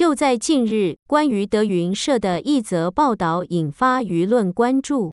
[0.00, 5.12] 就在近日，关于德云社的一则报道引发舆论关注。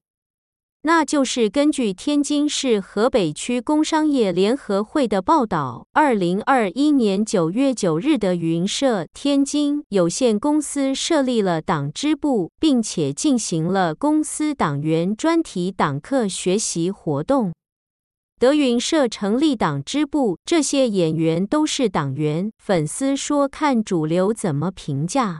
[0.83, 17.51] 那就是根据天津市河北区工商业联合会的报道，二零二一年九月九日，德云社天津有限公司设立了党支部，并且进行了公司党员专题党课学习活动。
[18.39, 25.39] 德云社成立党支部，这些演员都是党员，粉丝说看主流怎么评价。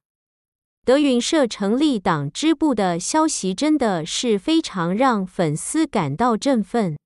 [0.84, 6.98] 德云社成立党支部的消息真的是非常让粉丝感到振奋，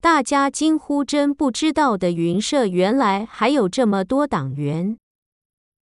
[0.00, 4.96] 大家惊呼：“真不知道的云社原来还有这么多党员！”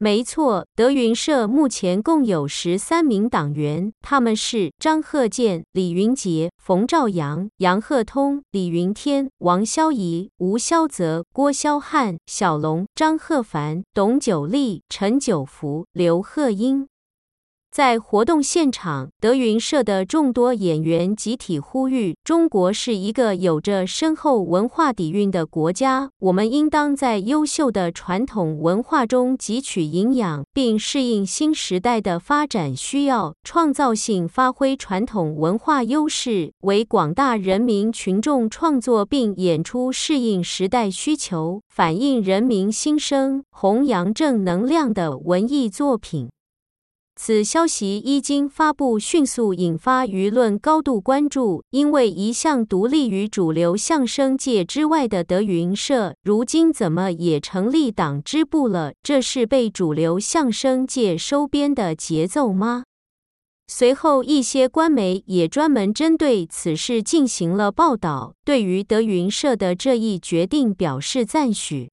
[0.03, 16.87] 没错，德云社目前共有十三名党员，他们是张鹤健、李云杰、冯兆阳、杨鹤通、李云天、王萧怡、吴萧泽、郭萧汉、小龙、张鹤凡、董九立、陈九福、刘鹤英。
[17.71, 46.27] 在活动现场，德云社的众多演员集体呼吁：“中国是一个有着深厚文化底蕴的国家，我们应当在优秀的传统文化中汲取营养，并适应新时代的发展需要，创造性发挥传统文化优势，为广大人民群众创作并演出适应时代需求、反映人民心声、弘扬正能量的文艺作品。”
[47.23, 51.63] 此消息一经发布，迅速引发舆论高度关注。
[51.69, 58.93] 因为一向独立于主流相声界之外的德云社，如今怎么也成立党支部了？
[59.03, 62.85] 这是被主流相声界收编的节奏吗？
[63.67, 71.91] 随后，一些官媒也专门针对此事进行了报道，对于德云社的这一决定表示赞许。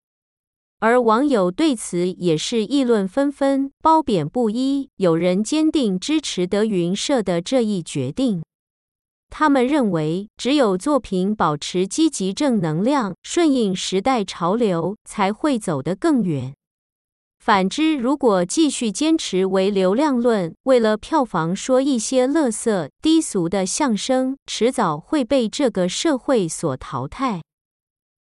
[0.81, 4.91] 而网友对此也是议论纷纷，褒贬不一。
[4.97, 8.45] 有人坚定支持德云社的这一决定，
[9.29, 16.55] 他们认为，只有作品保持积极正能量，顺应时代潮流，才会走得更远。
[17.45, 27.43] 反之，如果继续坚持唯流量论，为了票房说一些垃圾低俗的相声，迟早会被这个社会所淘汰。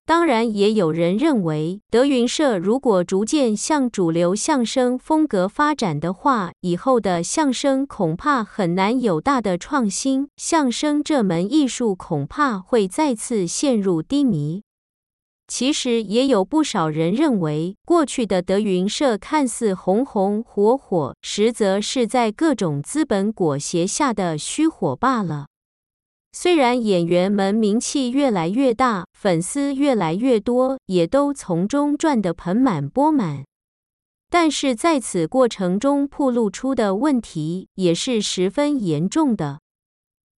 [0.06, 14.62] 当然，也有人认为，德云社如果逐渐向主流相声风格发展的话，以后的相声恐怕很难有大的创新，相声这门艺术恐怕会再次陷入低迷。
[15.48, 25.46] 其实，也有不少人认为，过去的德云社看似红红火火，实则是在各种资本裹挟下的虚火罢了。
[26.38, 33.46] 虽然演员们名气越来越大，粉丝越来越多，也都从中赚得盆满钵满，
[34.28, 39.60] 但是在此过程中暴露出的问题也是十分严重的。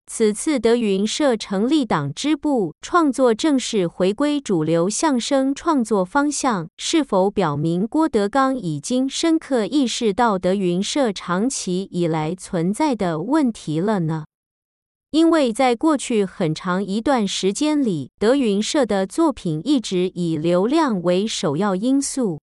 [0.07, 14.27] 此次德云社成立党支部，创作正式回归主流相声创作方向，是否表明郭德纲已经深刻意识到德云社长期以来存在的问题了呢？
[15.11, 22.41] 因为在过去很长一段时间里，德云社的作品一直以流量为首要因素，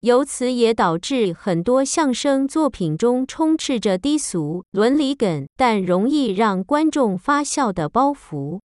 [0.00, 8.58] 由此也导致很多相声作品中充斥着低俗、伦理梗，但容易让观众发笑的包袱。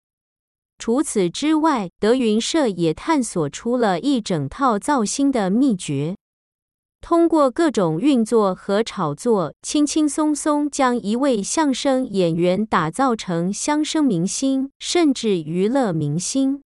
[0.78, 6.16] 除此之外，德云社也探索出了一整套造星的秘诀。
[7.00, 16.62] 通过各种运作和炒作，轻轻松松将一位相声演员打造成相声明星，甚至娱乐明星。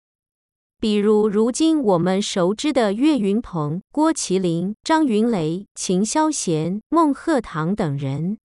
[0.80, 8.38] 比如，如今我们熟知的岳云鹏、郭麒麟、张云雷、秦霄贤、孟鹤堂等人，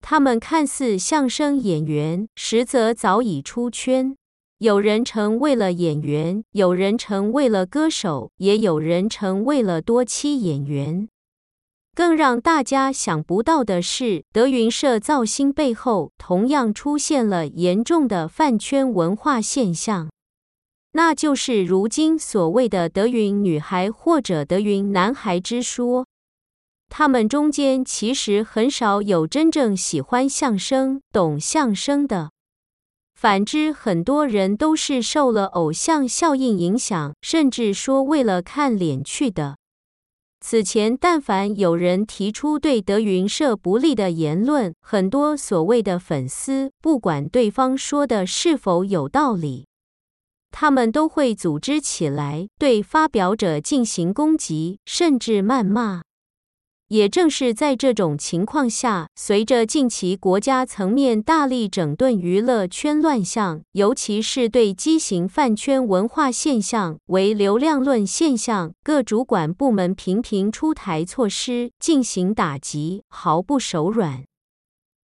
[0.00, 4.16] 他们看似相声演员，实则早已出圈。
[4.62, 11.08] 有人成为了演员，有人成为了歌手，也有人成为了多栖演员。
[11.94, 20.10] 更让大家想不到的是，德云社造星背后同样出现了严重的饭圈文化现象，
[20.92, 26.06] 那就是如今所谓的“德云女孩”或者“德云男孩”之说。
[26.90, 32.32] 他们中间其实很少有真正喜欢相声、懂相声的。
[33.20, 39.58] 反之，很多人都是受了偶像效应影响，甚至说为了看脸去的。
[40.40, 49.66] 此前，但凡有人提出对德云社不利的言论，很多所谓的粉丝，不管对方说的是否有道理，
[50.50, 56.00] 他们都会组织起来对发表者进行攻击，甚至谩骂。
[56.90, 74.24] 也正是在这种情况下，随着近期国家层面大力整顿娱乐圈乱象，尤其是对畸形饭圈文化现象、唯流量论现象，各主管部门频频出台措施进行打击，毫不手软。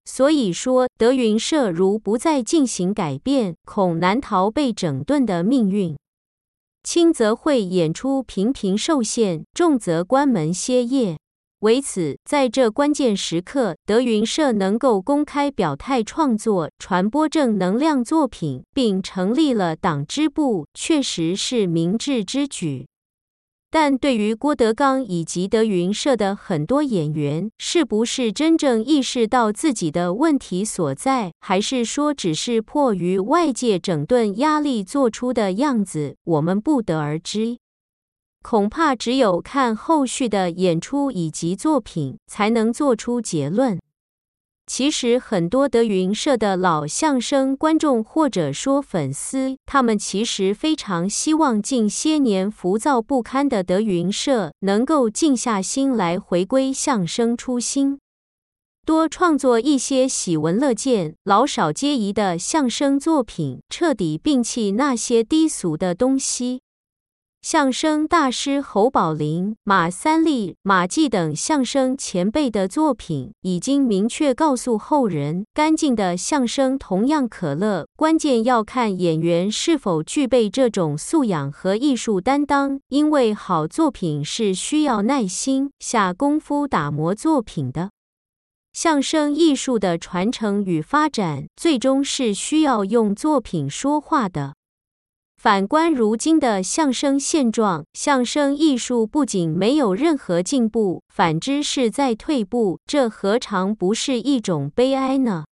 [0.05, 5.95] 所以说，德云社如不再进行改变，恐难逃被整顿的命运。
[6.81, 11.17] 轻则会演出频频受限，重则关门歇业。
[11.59, 22.87] 为此，在这关键时刻，德云社能够公开表态创作、传播正能量作品，并成立了党支部，确实是明智之举。
[23.71, 37.57] 但对于郭德纲以及德云社的很多演员，是不是真正意识到自己的问题所在，还是说只是迫于外界整顿压力做出的样子，我们不得而知。
[38.47, 43.81] 恐怕只有看后续的演出以及作品，才能做出结论。
[44.67, 57.97] 其实，很多德云社的老相声观众或者说粉丝，他们其实非常希望近些年浮躁不堪的德云社能够静下心来回归相声初心，
[58.85, 66.61] 多创作一些喜闻乐见、老少皆宜的相声作品，彻底摒弃那些低俗的东西。
[67.45, 82.79] 相声大师侯宝林、马三立、马季等相声前辈的作品已经明确告诉后人，干净的相声同样可乐，关键要看演员是否具备这种素养和艺术担当。
[82.87, 87.91] 因为好作品是需要耐心下功夫打磨作品的，
[88.73, 94.55] 相声艺术的传承与发展，最终是需要用作品说话的。
[95.45, 105.45] 反观如今的相声现状，相声艺术不仅没有任何进步，反之是在退步，这何尝不是一种悲哀呢？